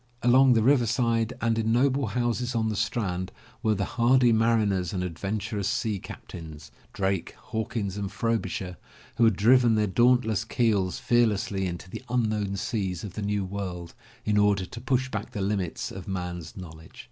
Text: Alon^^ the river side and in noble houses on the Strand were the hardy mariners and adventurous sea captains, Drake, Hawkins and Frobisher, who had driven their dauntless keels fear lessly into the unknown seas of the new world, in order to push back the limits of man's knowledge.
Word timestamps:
Alon^^ 0.23 0.55
the 0.55 0.63
river 0.63 0.87
side 0.87 1.31
and 1.41 1.59
in 1.59 1.71
noble 1.71 2.07
houses 2.07 2.55
on 2.55 2.69
the 2.69 2.75
Strand 2.75 3.31
were 3.61 3.75
the 3.75 3.85
hardy 3.85 4.31
mariners 4.33 4.93
and 4.93 5.03
adventurous 5.03 5.67
sea 5.67 5.99
captains, 5.99 6.71
Drake, 6.91 7.33
Hawkins 7.37 7.97
and 7.97 8.11
Frobisher, 8.11 8.77
who 9.17 9.25
had 9.25 9.35
driven 9.35 9.75
their 9.75 9.85
dauntless 9.85 10.43
keels 10.43 10.97
fear 10.97 11.27
lessly 11.27 11.67
into 11.67 11.87
the 11.87 12.01
unknown 12.09 12.55
seas 12.55 13.03
of 13.03 13.13
the 13.13 13.21
new 13.21 13.45
world, 13.45 13.93
in 14.25 14.39
order 14.39 14.65
to 14.65 14.81
push 14.81 15.11
back 15.11 15.33
the 15.33 15.39
limits 15.41 15.91
of 15.91 16.07
man's 16.07 16.57
knowledge. 16.57 16.99